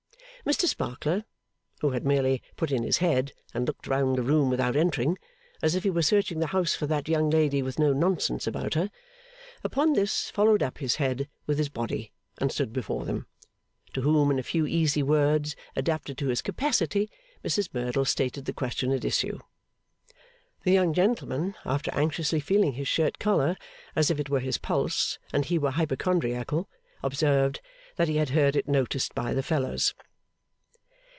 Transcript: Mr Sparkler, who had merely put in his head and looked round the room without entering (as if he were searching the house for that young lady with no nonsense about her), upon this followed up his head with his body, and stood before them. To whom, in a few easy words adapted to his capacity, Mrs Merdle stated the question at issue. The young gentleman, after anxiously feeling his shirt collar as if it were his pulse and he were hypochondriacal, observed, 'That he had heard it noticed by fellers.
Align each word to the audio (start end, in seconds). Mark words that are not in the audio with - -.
Mr 0.43 0.65
Sparkler, 0.65 1.23
who 1.81 1.91
had 1.91 2.03
merely 2.03 2.41
put 2.55 2.71
in 2.71 2.81
his 2.81 2.97
head 2.97 3.31
and 3.53 3.67
looked 3.67 3.85
round 3.85 4.15
the 4.15 4.23
room 4.23 4.49
without 4.49 4.75
entering 4.75 5.15
(as 5.61 5.75
if 5.75 5.83
he 5.83 5.89
were 5.91 6.01
searching 6.01 6.39
the 6.39 6.47
house 6.47 6.73
for 6.73 6.87
that 6.87 7.07
young 7.07 7.29
lady 7.29 7.61
with 7.61 7.77
no 7.77 7.93
nonsense 7.93 8.47
about 8.47 8.73
her), 8.73 8.89
upon 9.63 9.93
this 9.93 10.31
followed 10.31 10.63
up 10.63 10.79
his 10.79 10.95
head 10.95 11.29
with 11.45 11.59
his 11.59 11.69
body, 11.69 12.11
and 12.39 12.51
stood 12.51 12.73
before 12.73 13.05
them. 13.05 13.27
To 13.93 14.01
whom, 14.01 14.31
in 14.31 14.39
a 14.39 14.43
few 14.43 14.65
easy 14.65 15.03
words 15.03 15.55
adapted 15.75 16.17
to 16.17 16.29
his 16.29 16.41
capacity, 16.41 17.11
Mrs 17.45 17.71
Merdle 17.71 18.05
stated 18.05 18.45
the 18.45 18.51
question 18.51 18.91
at 18.91 19.05
issue. 19.05 19.37
The 20.63 20.71
young 20.71 20.91
gentleman, 20.91 21.53
after 21.65 21.93
anxiously 21.93 22.39
feeling 22.39 22.73
his 22.73 22.87
shirt 22.87 23.19
collar 23.19 23.57
as 23.95 24.09
if 24.09 24.19
it 24.19 24.27
were 24.31 24.39
his 24.39 24.57
pulse 24.57 25.19
and 25.31 25.45
he 25.45 25.59
were 25.59 25.69
hypochondriacal, 25.69 26.67
observed, 27.03 27.61
'That 27.95 28.07
he 28.07 28.15
had 28.15 28.29
heard 28.29 28.55
it 28.55 28.67
noticed 28.67 29.13
by 29.13 29.39
fellers. 29.39 29.93